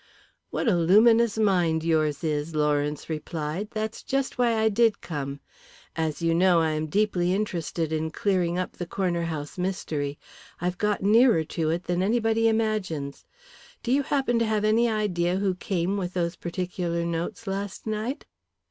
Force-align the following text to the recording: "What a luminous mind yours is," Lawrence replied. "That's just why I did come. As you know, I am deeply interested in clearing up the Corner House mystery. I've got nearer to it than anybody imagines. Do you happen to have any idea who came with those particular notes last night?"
"What 0.49 0.67
a 0.67 0.75
luminous 0.75 1.37
mind 1.37 1.83
yours 1.83 2.23
is," 2.23 2.55
Lawrence 2.55 3.07
replied. 3.07 3.67
"That's 3.69 4.01
just 4.01 4.39
why 4.39 4.55
I 4.57 4.67
did 4.67 4.99
come. 4.99 5.41
As 5.95 6.23
you 6.23 6.33
know, 6.33 6.59
I 6.59 6.71
am 6.71 6.87
deeply 6.87 7.35
interested 7.35 7.93
in 7.93 8.09
clearing 8.09 8.57
up 8.57 8.71
the 8.71 8.87
Corner 8.87 9.21
House 9.25 9.59
mystery. 9.59 10.17
I've 10.59 10.79
got 10.79 11.03
nearer 11.03 11.43
to 11.43 11.69
it 11.69 11.83
than 11.83 12.01
anybody 12.01 12.47
imagines. 12.47 13.25
Do 13.83 13.91
you 13.91 14.01
happen 14.01 14.39
to 14.39 14.45
have 14.47 14.65
any 14.65 14.89
idea 14.89 15.35
who 15.35 15.53
came 15.53 15.97
with 15.97 16.15
those 16.15 16.35
particular 16.35 17.05
notes 17.05 17.45
last 17.45 17.85
night?" 17.85 18.25